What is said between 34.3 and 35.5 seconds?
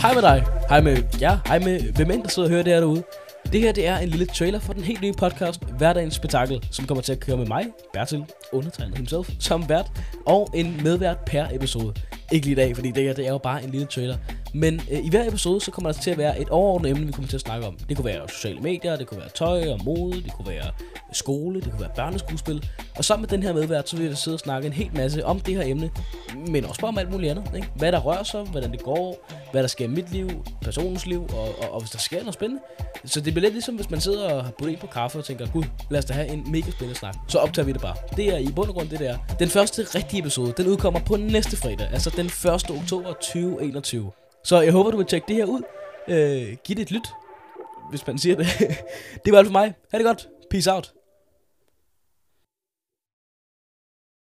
og har budt på kaffe og tænker,